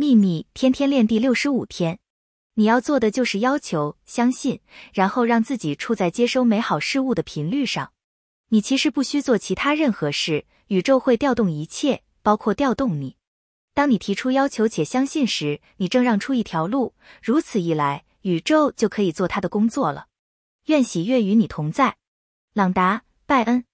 [0.00, 1.98] 秘密天天练第六十五天，
[2.54, 4.60] 你要做的就是要求、相信，
[4.94, 7.92] 然后让自己处在接收美好事物的频率上。
[8.50, 13.16] 你其实不需做其他任何事，宇宙会调动一切，包括调动你。
[13.74, 16.94] 当你提出要求且相信时，你正让出一条路。
[17.20, 20.06] 如此一来，宇宙就可以做它的工作了。
[20.66, 21.96] 愿喜悦与你同在，
[22.54, 23.67] 朗达·拜恩。